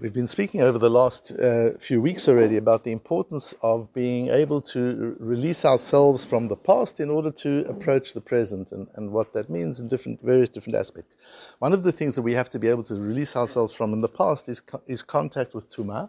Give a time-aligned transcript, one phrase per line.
[0.00, 4.30] We've been speaking over the last uh, few weeks already about the importance of being
[4.30, 9.10] able to release ourselves from the past in order to approach the present and, and
[9.12, 11.18] what that means in different, various different aspects.
[11.58, 14.00] One of the things that we have to be able to release ourselves from in
[14.00, 16.08] the past is, is contact with Tuma,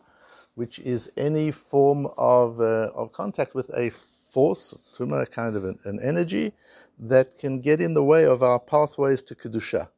[0.55, 5.65] which is any form of, uh, of contact with a force, Tuma, a kind of
[5.65, 6.53] an, an energy
[6.97, 9.89] that can get in the way of our pathways to Kedusha.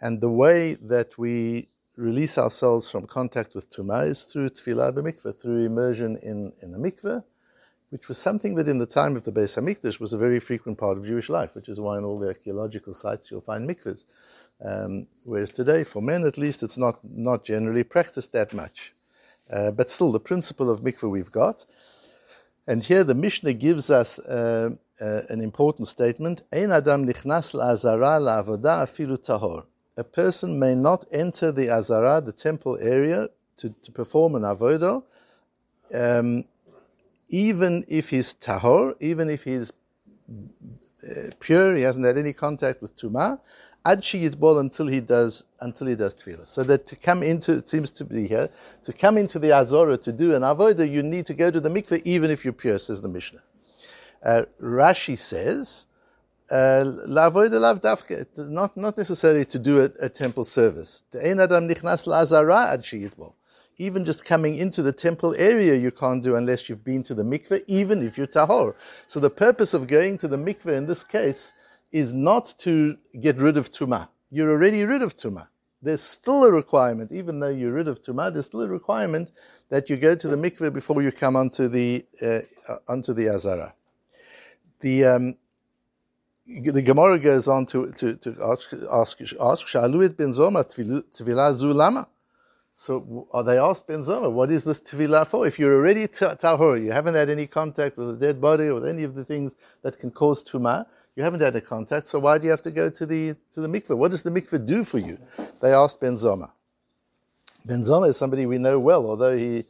[0.00, 1.68] And the way that we
[2.00, 6.78] release ourselves from contact with Tumah is through Tevilah b'mikveh, through immersion in, in a
[6.78, 7.22] mikveh,
[7.90, 10.78] which was something that in the time of the Beis Hamikdash was a very frequent
[10.78, 14.06] part of Jewish life, which is why in all the archaeological sites you'll find mikvehs.
[14.64, 18.94] Um, whereas today, for men at least, it's not, not generally practiced that much.
[19.52, 21.66] Uh, but still, the principle of mikveh we've got.
[22.66, 24.70] And here the Mishnah gives us uh,
[25.00, 26.42] uh, an important statement.
[26.52, 29.64] Ein adam nichnas la'azara la'avodah afilu tahor
[29.96, 35.02] a person may not enter the Azara, the temple area, to, to perform an avodah,
[35.94, 36.44] um,
[37.28, 39.72] even if he's tahor, even if he's
[40.30, 43.38] uh, pure, he hasn't had any contact with tuma,
[43.84, 46.48] ad yitbol until he does until he does tevilah.
[46.48, 48.50] So that to come into it seems to be here
[48.84, 51.68] to come into the azara to do an avodah, you need to go to the
[51.68, 53.42] mikveh even if you're pure, says the Mishnah.
[54.22, 55.86] Uh, Rashi says
[58.36, 61.02] not, not necessarily to do a, a temple service.
[63.78, 67.22] Even just coming into the temple area, you can't do unless you've been to the
[67.22, 68.74] mikveh, even if you're tahor.
[69.06, 71.52] So the purpose of going to the mikveh in this case
[71.92, 74.08] is not to get rid of tuma.
[74.30, 75.48] You're already rid of tuma.
[75.82, 78.32] There's still a requirement, even though you're rid of tuma.
[78.32, 79.32] There's still a requirement
[79.70, 82.40] that you go to the mikveh before you come onto the uh,
[82.86, 83.74] onto the azara.
[84.80, 85.36] The um,
[86.50, 92.06] the Gemara goes on to, to, to ask, ask, ask Shaluit ben Zoma Tvila Zulama.
[92.72, 95.46] So are they asked Ben Zoma, what is this Tvila for?
[95.46, 99.02] If you're already Tahor, you haven't had any contact with a dead body or any
[99.02, 102.44] of the things that can cause Tuma, you haven't had a contact, so why do
[102.44, 103.96] you have to go to the, to the mikveh?
[103.96, 105.18] What does the mikveh do for you?
[105.60, 106.52] They asked Ben Zoma.
[107.64, 109.64] Ben Zoma is somebody we know well, although he,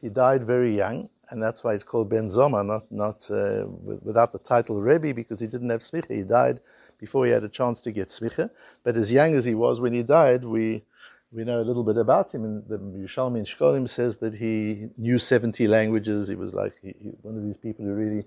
[0.00, 3.66] he died very young and that's why it's called Ben Zoma, not not uh,
[4.02, 6.14] without the title Rebbe, because he didn't have smicha.
[6.14, 6.60] He died
[6.98, 8.50] before he had a chance to get smicha.
[8.84, 10.84] But as young as he was when he died, we
[11.32, 12.44] we know a little bit about him.
[12.44, 16.28] And the Yerushalmi Shkolim says that he knew 70 languages.
[16.28, 18.24] He was like he, he, one of these people who really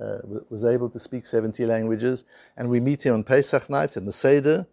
[0.00, 0.18] uh,
[0.50, 2.24] was able to speak 70 languages.
[2.56, 4.66] And we meet him on Pesach night in the Seder.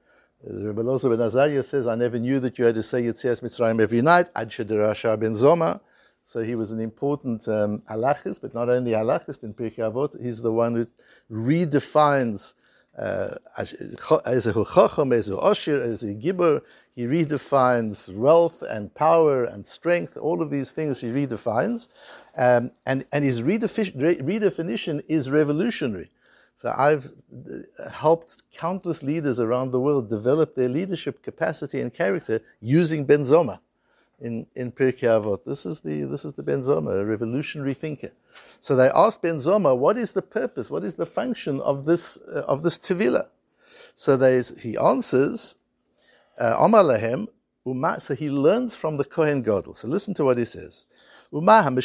[0.46, 3.82] Rabbi Elazar ben Azariah says, I never knew that you had to say Yitzias Mitzrayim
[3.82, 4.28] every night.
[4.36, 5.80] Ad Shedirasha ben Zoma.
[6.24, 10.42] So he was an important um, halachist, but not only halachist in Pirkei Avot, he's
[10.42, 10.88] the one who
[11.30, 12.54] redefines
[12.98, 16.62] uh, a chacham, as a osher, as a gibor.
[16.96, 20.16] He redefines wealth and power and strength.
[20.16, 21.90] All of these things he redefines,
[22.38, 26.10] um, and and his redefi- redefinition is revolutionary.
[26.56, 32.40] So I've uh, helped countless leaders around the world develop their leadership capacity and character
[32.62, 33.60] using Ben Zoma
[34.24, 35.44] in, in Pirkei Avot.
[35.46, 38.12] This is the this is the Ben Zoma, a revolutionary thinker.
[38.62, 42.18] So they asked Ben Zoma, what is the purpose, what is the function of this
[42.34, 43.28] uh, of this tevila?
[43.96, 45.56] So they, he answers,
[46.40, 47.28] uh, Omar lahem,
[48.00, 49.74] so he learns from the Kohen Gadol.
[49.76, 50.86] So listen to what he says.
[51.32, 51.82] Look at the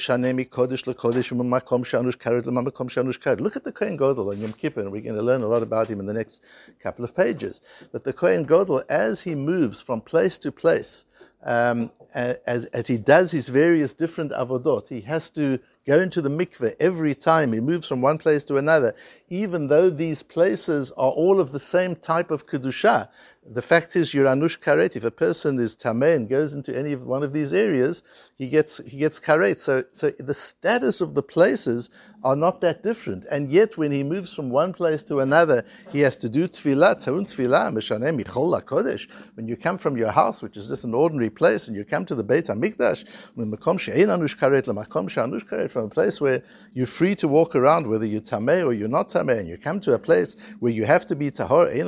[3.75, 6.07] Kohen Gadol on Yom Kippur, and we're going to learn a lot about him in
[6.07, 6.43] the next
[6.81, 7.61] couple of pages.
[7.93, 11.07] That the Kohen Gadol, as he moves from place to place,
[11.45, 16.29] um, as, as he does his various different avodot, he has to go into the
[16.29, 18.95] mikveh every time he moves from one place to another,
[19.29, 23.09] even though these places are all of the same type of kedusha.
[23.47, 24.95] The fact is, you're anush karet.
[24.95, 28.03] If a person is tameh and goes into any of one of these areas,
[28.37, 29.59] he gets he gets karet.
[29.59, 31.89] So, so the status of the places
[32.25, 33.25] are not that different.
[33.31, 37.03] And yet, when he moves from one place to another, he has to do tevilah,
[37.03, 39.09] ta'un tevilah, michol kodesh.
[39.35, 42.05] When you come from your house, which is just an ordinary place, and you come
[42.07, 43.07] to the Beit HaMikdash,
[45.71, 46.43] from a place where
[46.75, 49.81] you're free to walk around, whether you're tameh or you're not tameh, and you come
[49.81, 51.87] to a place where you have to be tahor, ein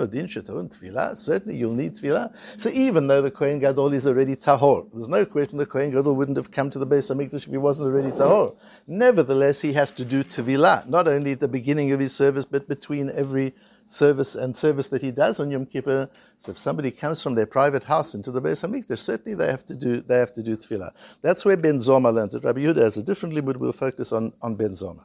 [1.50, 2.32] tevilah, certainly you'll need tevilah.
[2.56, 6.16] So even though the Kohen Gadol is already tahor, there's no question the Kohen Gadol
[6.16, 8.56] wouldn't have come to the Beit HaMikdash if he wasn't already tahor.
[8.86, 12.68] Nevertheless, he has to do tevilah, not only at the beginning of his service, but
[12.68, 13.54] between every
[13.86, 16.08] service and service that he does on Yom Kippur.
[16.38, 19.64] So if somebody comes from their private house into the Beis Hamikdash, certainly they have
[19.66, 20.90] to do they have to do tevilah.
[21.22, 22.44] That's where Ben Zoma learns it.
[22.44, 23.56] Rabbi Yehuda has a different limud.
[23.56, 25.04] We'll focus on, on Ben Zoma.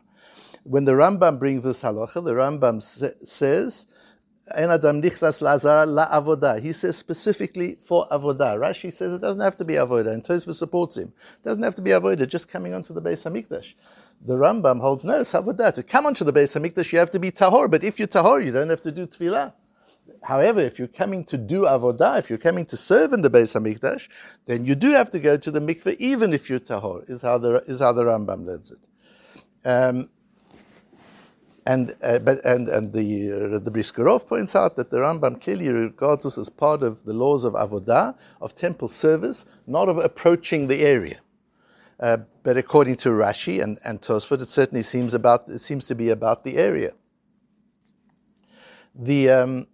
[0.64, 3.88] When the Rambam brings this halacha, the Rambam sa- says
[4.54, 6.62] Adam nichlas lazar la avodah.
[6.62, 8.60] He says specifically for avodah.
[8.60, 11.08] Rashi says it doesn't have to be avodah, and Tosfos supports him.
[11.08, 13.74] It doesn't have to be avodah, just coming onto the Beis Hamikdash.
[14.24, 15.74] The Rambam holds no, it's avodah.
[15.74, 17.72] To come onto the Beis Hamikdash, you have to be tahor.
[17.72, 19.54] But if you're tahor, you don't have to do tevilah.
[20.22, 23.60] However, if you're coming to do avodah, if you're coming to serve in the Beis
[23.60, 24.08] Hamikdash,
[24.46, 27.10] then you do have to go to the mikveh, even if you're tahor.
[27.10, 28.78] Is how the is how the Rambam learns it.
[29.68, 30.10] Um,
[31.66, 35.42] and uh, but and and the uh, the Brisker Rov points out that the Rambam
[35.42, 39.98] clearly regards this as part of the laws of avodah of temple service, not of
[39.98, 41.20] approaching the area.
[42.00, 45.96] Uh, but according to Rashi and, and Tosfot, it certainly seems about it seems to
[45.96, 46.92] be about the area.
[48.94, 49.68] The um,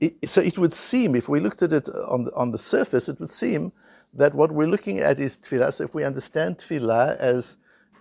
[0.00, 3.08] it, so it would seem, if we looked at it on the, on the surface,
[3.08, 3.72] it would seem
[4.12, 5.72] that what we're looking at is tevilah.
[5.72, 7.58] So if we understand tevilah as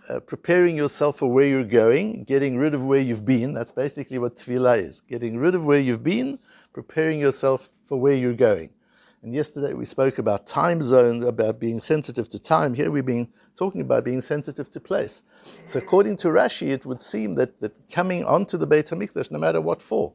[0.09, 3.53] uh, preparing yourself for where you're going, getting rid of where you've been.
[3.53, 5.01] That's basically what tevilah is.
[5.01, 6.39] Getting rid of where you've been,
[6.73, 8.69] preparing yourself for where you're going.
[9.21, 12.73] And yesterday we spoke about time zones, about being sensitive to time.
[12.73, 15.23] Here we've been talking about being sensitive to place.
[15.65, 19.39] So according to Rashi, it would seem that, that coming onto the Beit HaMikdash, no
[19.39, 20.13] matter what for,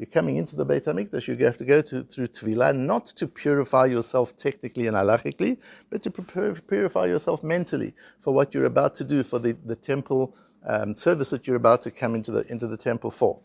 [0.00, 3.26] you're coming into the Beit HaMikdash, you have to go to, through Tevilah, not to
[3.26, 5.58] purify yourself technically and halachically,
[5.90, 7.92] but to purify yourself mentally
[8.22, 10.34] for what you're about to do, for the, the temple
[10.66, 13.40] um, service that you're about to come into the, into the temple for.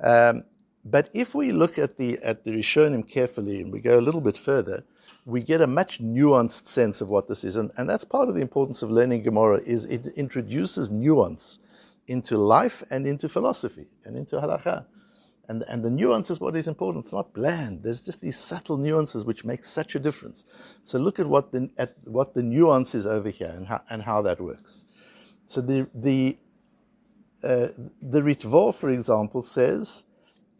[0.00, 0.44] Um,
[0.84, 4.20] but if we look at the, at the Rishonim carefully and we go a little
[4.20, 4.84] bit further,
[5.26, 7.56] we get a much nuanced sense of what this is.
[7.56, 11.58] And, and that's part of the importance of learning Gemara is it introduces nuance
[12.06, 14.86] into life and into philosophy and into halakha.
[15.50, 17.04] And, and the nuance is what is important.
[17.06, 17.82] It's not bland.
[17.82, 20.44] There's just these subtle nuances which make such a difference.
[20.84, 24.00] So look at what the, at what the nuance is over here and how, and
[24.00, 24.84] how that works.
[25.48, 26.38] So the, the,
[27.42, 27.68] uh,
[28.00, 30.04] the Ritvo, for example, says,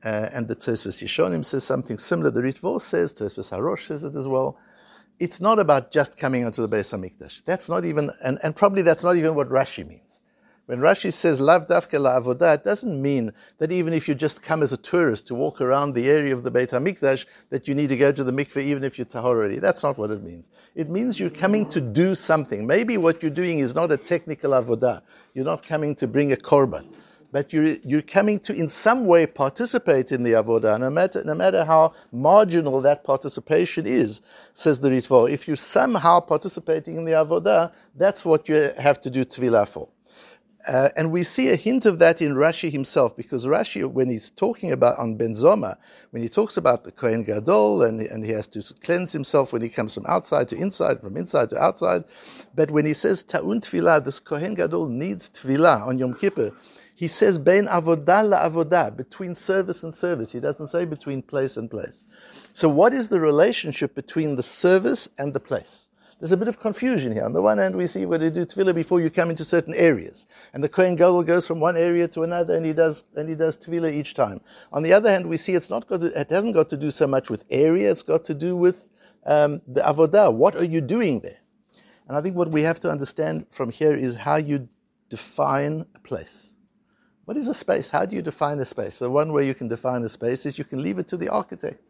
[0.04, 2.32] uh, and the Tosfos Yeshonim says something similar.
[2.32, 4.58] The Ritvo says, Tosfos Harosh says it as well.
[5.20, 7.44] It's not about just coming onto the Beis Hamikdash.
[7.44, 10.19] That's not even, and, and probably that's not even what Rashi means.
[10.70, 14.62] When Rashi says lav dafke la'avodah, it doesn't mean that even if you just come
[14.62, 17.88] as a tourist to walk around the area of the Beit HaMikdash, that you need
[17.88, 19.58] to go to the mikveh even if you're tahor already.
[19.58, 20.49] That's not what it means.
[20.76, 22.69] It means you're coming to do something.
[22.69, 25.02] Maybe what you're doing is not a technical avodah.
[25.34, 26.84] You're not coming to bring a korban.
[27.32, 31.34] But you're, you're coming to in some way participate in the avodah, no matter, no
[31.34, 34.20] matter how marginal that participation is,
[34.55, 35.28] says the Ritvo.
[35.28, 39.88] If you're somehow participating in the avodah, that's what you have to do tevilah for.
[40.69, 44.31] Uh, and we see a hint of that in Rashi himself, because Rashi, when he's
[44.31, 45.77] talking about on Ben Zoma,
[46.11, 49.62] when he talks about the Kohen Gadol and, and he has to cleanse himself when
[49.62, 52.05] he comes from outside to inside, from inside to outside,
[52.55, 56.53] but when he says Ta'un Tevilah, this Kohen Gadol needs Tevilah on Yom Kippur,
[56.95, 60.33] he says Ben Avodah la Avodah, between service and service.
[60.33, 62.03] He doesn't say between place and place.
[62.53, 65.89] So, what is the relationship between the service and the place?
[66.20, 67.25] There's a bit of confusion here.
[67.25, 69.72] On the one hand, we see where they do tevilah before you come into certain
[69.72, 73.26] areas, and the Kohen Gadol goes from one area to another, and he does and
[73.26, 74.43] he does tevilah each time.
[74.70, 76.90] On the other hand, we see it's not got to, it hasn't got to do
[76.90, 78.87] so much with area; it's got to do with
[79.25, 80.34] um, the avodah.
[80.34, 81.38] What are you doing there?
[82.06, 84.69] And I think what we have to understand from here is how you
[85.08, 86.50] define a place.
[87.25, 87.88] What is a space?
[87.88, 88.99] How do you define a space?
[88.99, 91.31] The one way you can define a space is you can leave it to the
[91.31, 91.81] architect.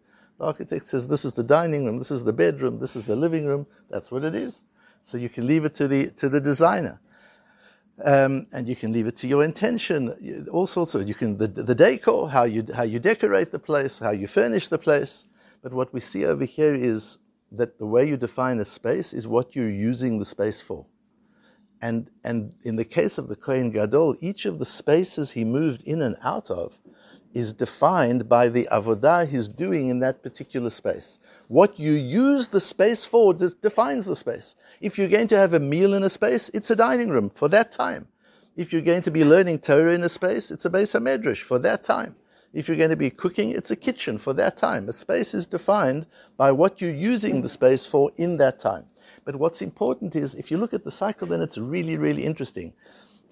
[0.41, 3.15] The architect says this is the dining room, this is the bedroom, this is the
[3.15, 3.67] living room.
[3.91, 4.65] That's what it is.
[5.03, 6.99] So you can leave it to the to the designer.
[8.03, 10.47] Um, and you can leave it to your intention.
[10.51, 13.99] All sorts of you can the, the decor, how you how you decorate the place,
[13.99, 15.27] how you furnish the place.
[15.63, 17.19] But what we see over here is
[17.53, 20.87] that the way you define a space is what you're using the space for.
[21.83, 25.83] And and in the case of the Kohen Gadol, each of the spaces he moved
[25.87, 26.80] in and out of
[27.33, 31.21] is defined by the avodah he's doing in that particular space.
[31.49, 34.57] What you use the space for defines the space.
[34.81, 37.49] If you're going to have a meal in a space, it's a dining room for
[37.49, 38.09] that time.
[38.57, 41.59] If you're going to be learning Torah in a space, it's a Beis HaMedrash for
[41.61, 42.17] that time.
[42.53, 44.89] If you're going to be cooking, it's a kitchen for that time.
[44.89, 48.87] A space is defined by what you're using the space for in that time.
[49.25, 52.73] But what's important is if you look at the cycle, then it's really, really interesting.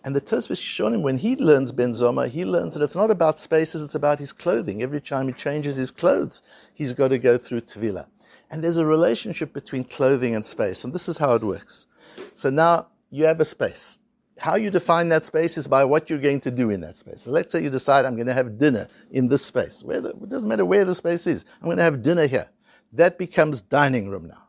[0.05, 3.39] And the Tosfos Yeshonim, when he learns Ben Zoma, he learns that it's not about
[3.39, 4.83] spaces, it's about his clothing.
[4.83, 6.43] Every time he changes his clothes,
[6.75, 8.07] he's got to go through Tevila.
[8.51, 11.87] And there's a relationship between clothing and space, and this is how it works.
[12.35, 13.99] So now you have a space.
[14.39, 17.23] How you define that space is by what you're going to do in that space.
[17.23, 19.83] So let's say you decide I'm going to have dinner in this space.
[19.83, 21.45] The, it doesn't matter where the space is.
[21.61, 22.49] I'm going to have dinner here.
[22.93, 24.45] That becomes dining room now.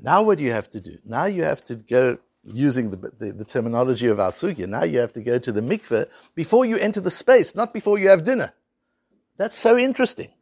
[0.00, 0.98] Now what do you have to do?
[1.04, 2.18] Now you have to go
[2.52, 5.60] using the, the, the, terminology of our sugya, now you have to go to the
[5.60, 8.54] mikveh before you enter the space, not before you have dinner.
[9.36, 10.32] That's so interesting.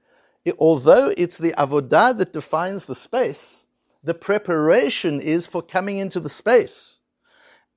[0.44, 3.66] It, although it's the avodah that defines the space,
[4.02, 7.00] the preparation is for coming into the space.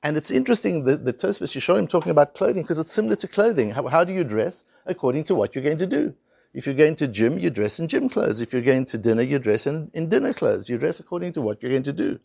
[0.04, 3.72] And it's interesting that the Tosfos Yeshonim talking about clothing because it's similar to clothing.
[3.72, 4.64] How, how do you dress?
[4.86, 6.14] According to what you're going to do.
[6.54, 8.40] If you're going to gym, you dress in gym clothes.
[8.42, 10.70] If you're going to dinner, you dress in, in dinner clothes.
[10.70, 12.20] You dress according to what you're going to do.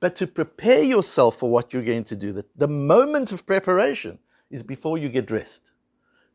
[0.00, 4.18] But to prepare yourself for what you're going to do, the, the moment of preparation
[4.50, 5.70] is before you get dressed.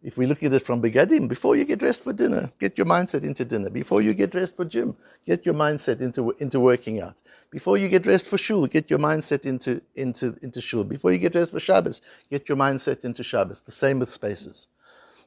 [0.04, 2.86] If we look at it from Begadim, before you get dressed for dinner, get your
[2.86, 3.72] mindset into dinner.
[3.72, 4.96] Before you get dressed for gym,
[5.26, 7.16] get your mindset into, into working out.
[7.50, 10.84] Before you get dressed for shul, get your mindset into, into, into shul.
[10.84, 13.62] Before you get dressed for Shabbos, get your mindset into Shabbos.
[13.62, 14.68] The same with spaces.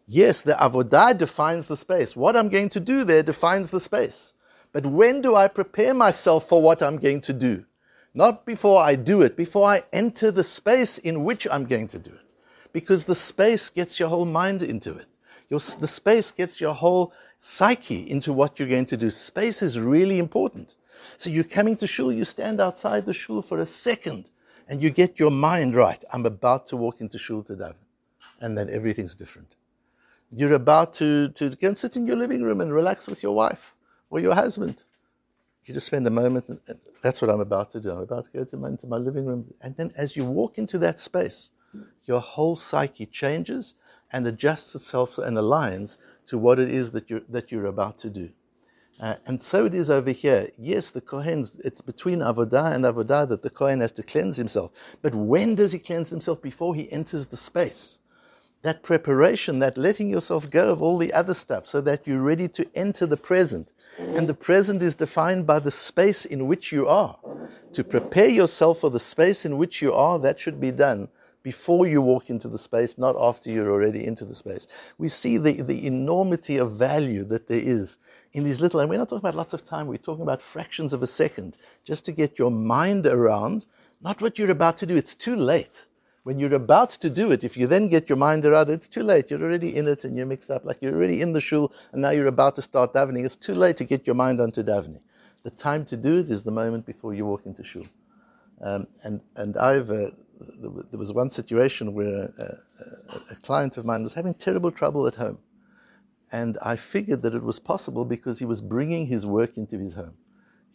[0.07, 2.15] Yes, the avodah defines the space.
[2.15, 4.33] What I'm going to do there defines the space.
[4.73, 7.65] But when do I prepare myself for what I'm going to do?
[8.19, 12.01] Not before I do it, before I enter the space in which I'm going to
[12.01, 12.35] do it
[12.73, 15.07] because the space gets your whole mind into it.
[15.49, 19.09] Your, the space gets your whole psyche into what you're going to do.
[19.09, 20.75] Space is really important.
[21.17, 24.31] So you're coming to shul, you stand outside the shul for a second,
[24.69, 26.03] and you get your mind right.
[26.13, 27.87] I'm about to walk into shul to daven.
[28.41, 29.55] And then everything's different.
[30.33, 33.37] You're about to, to go and sit in your living room and relax with your
[33.37, 33.77] wife
[34.11, 34.83] or your husband.
[35.69, 36.51] You just spend a moment,
[37.03, 37.91] that's what I'm about to do.
[37.91, 39.53] I'm about to go to my, into my living room.
[39.61, 41.53] And then as you walk into that space,
[42.07, 43.75] your whole psyche changes
[44.11, 45.99] and adjusts itself and aligns
[46.29, 48.31] to what it is that you're, that you're about to do.
[48.99, 50.49] Uh, and so it is over here.
[50.57, 54.71] Yes, the Kohen, it's between Avodah and Avodah that the Kohen has to cleanse himself.
[55.03, 56.41] But when does he cleanse himself?
[56.41, 58.01] Before he enters the space.
[58.63, 62.49] That preparation, that letting yourself go of all the other stuff so that you're ready
[62.49, 63.75] to enter the present.
[63.99, 67.19] And the present is defined by the space in which you are.
[67.73, 71.09] To prepare yourself for the space in which you are, that should be done
[71.43, 74.69] before you walk into the space, not after you're already into the space.
[74.99, 77.99] We see the, the enormity of value that there is
[78.33, 80.93] in these little, and we're not talking about lots of time, we're talking about fractions
[80.93, 83.67] of a second, just to get your mind around,
[84.03, 84.97] not what you're about to do.
[84.97, 85.87] It's too late.
[86.29, 88.87] When you're about to do it, if you then get your mind around it, it's
[88.87, 89.31] too late.
[89.31, 92.03] You're already in it and you're mixed up, like you're already in the shul, and
[92.03, 93.25] now you're about to start davening.
[93.25, 95.01] It's too late to get your mind onto davening.
[95.43, 97.87] The time to do it is the moment before you walk into shul.
[98.61, 100.11] Um, and, and I've, uh,
[100.91, 105.15] there was one situation where a, a, client of mine was having terrible trouble at
[105.15, 105.39] home.
[106.31, 109.95] And I figured that it was possible because he was bringing his work into his
[109.95, 110.19] home.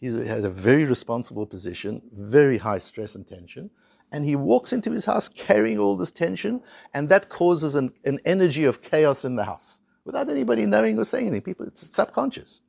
[0.00, 3.70] he has a very responsible position, very high stress and tension.
[4.14, 6.62] And he walks into his house carrying all this tension,
[6.94, 11.04] and that causes an, an energy of chaos in the house without anybody knowing or
[11.04, 11.42] saying anything.
[11.42, 12.60] People, it's, subconscious.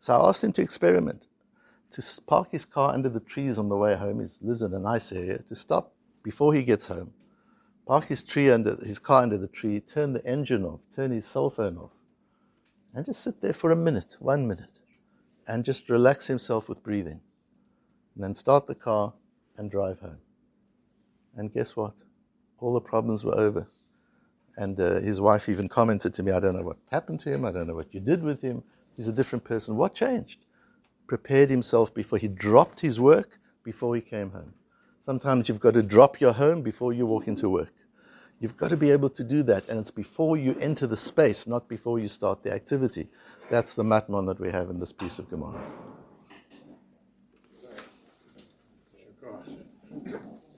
[0.00, 1.28] So I asked him to experiment
[1.92, 4.18] to park his car under the trees on the way home.
[4.18, 5.38] He lives in a nice area.
[5.38, 7.12] To stop before he gets home,
[7.86, 11.26] park his tree under his car under the tree, turn the engine off, turn his
[11.26, 11.92] cell phone off,
[12.92, 14.80] and just sit there for a minute, one minute,
[15.46, 17.20] and just relax himself with breathing.
[18.16, 19.12] And then start the car
[19.56, 20.18] and drive home.
[21.36, 21.94] And guess what?
[22.58, 23.66] All the problems were over.
[24.56, 27.44] And uh, his wife even commented to me, I don't know what happened to him,
[27.44, 28.62] I don't know what you did with him.
[28.96, 29.76] He's a different person.
[29.76, 30.44] What changed?
[31.06, 34.52] Prepared himself before he dropped his work before he came home.
[35.00, 37.72] Sometimes you've got to drop your home before you walk into work.
[38.38, 41.46] You've got to be able to do that, and it's before you enter the space,
[41.46, 43.08] not before you start the activity.
[43.48, 45.60] That's the matmon that we have in this piece of Gemara.